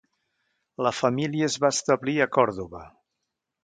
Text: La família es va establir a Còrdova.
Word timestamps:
La 0.87 0.93
família 1.01 1.51
es 1.51 1.59
va 1.67 1.73
establir 1.79 2.19
a 2.19 2.31
Còrdova. 2.39 2.87